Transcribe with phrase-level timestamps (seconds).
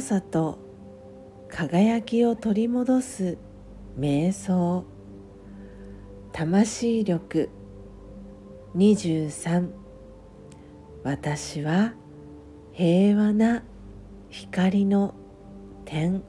[0.00, 0.58] さと
[1.48, 3.38] 輝きを取り戻す
[3.98, 4.84] 瞑想。
[6.32, 7.50] 魂力
[8.74, 9.68] 23
[11.04, 11.92] 私は
[12.72, 13.62] 平和な
[14.30, 15.14] 光の
[15.84, 16.22] 点。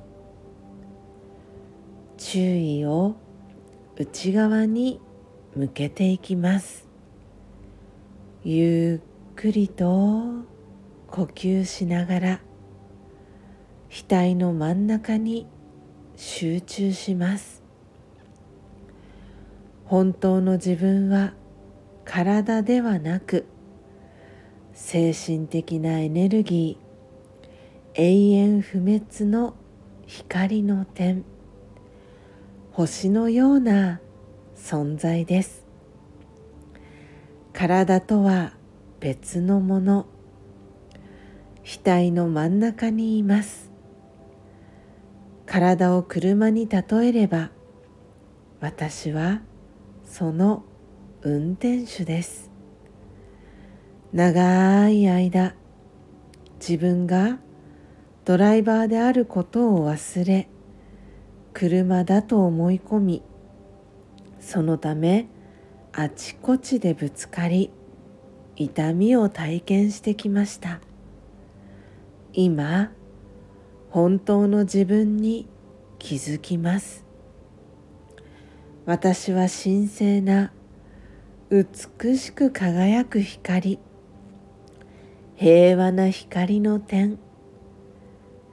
[2.17, 3.15] 注意を
[3.95, 4.99] 内側に
[5.55, 6.87] 向けていきます。
[8.43, 9.85] ゆっくりと
[11.07, 12.52] 呼吸しながら。
[13.95, 15.45] 額の真ん中に
[16.15, 17.61] 集中します
[19.85, 21.33] 本当の自分は
[22.03, 23.45] 体ではなく
[24.73, 29.53] 精神的なエネルギー永遠不滅の
[30.07, 31.23] 光の点
[32.71, 33.99] 星のような
[34.55, 35.63] 存在です
[37.53, 38.53] 体とは
[38.99, 40.07] 別のもの
[41.63, 43.72] 額の真ん中にいます
[45.45, 47.51] 体を車に例えれば
[48.59, 49.41] 私は
[50.05, 50.63] その
[51.21, 52.51] 運転手です。
[54.13, 55.55] 長い間
[56.59, 57.39] 自分が
[58.25, 60.47] ドライバーであることを忘れ
[61.51, 63.23] 車だと思い込み
[64.39, 65.27] そのため
[65.91, 67.71] あちこちでぶつかり
[68.55, 70.79] 痛みを体験してきました。
[72.33, 72.91] 今
[73.93, 75.47] 本当の自分に
[75.99, 77.05] 気づきます。
[78.87, 80.51] 私は神聖な
[81.51, 83.77] 美しく輝く光
[85.35, 87.19] 平和な光の点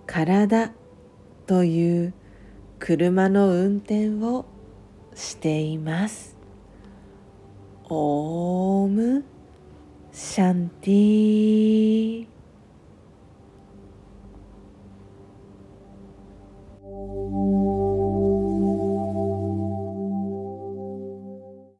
[0.06, 0.74] 体
[1.46, 2.14] という
[2.78, 4.44] 車の運転を
[5.14, 6.36] しています。
[7.88, 9.24] オーム
[10.12, 12.39] シャンティー。
[16.90, 17.19] thank you